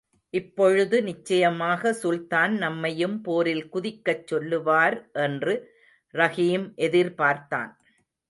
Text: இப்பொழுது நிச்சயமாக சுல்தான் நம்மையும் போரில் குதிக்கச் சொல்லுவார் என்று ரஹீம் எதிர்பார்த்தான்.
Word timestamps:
இப்பொழுது 0.33 1.03
நிச்சயமாக 1.03 1.91
சுல்தான் 1.93 2.53
நம்மையும் 2.57 3.21
போரில் 3.21 3.69
குதிக்கச் 3.69 4.25
சொல்லுவார் 4.27 4.97
என்று 5.19 5.53
ரஹீம் 6.13 6.65
எதிர்பார்த்தான். 6.79 7.71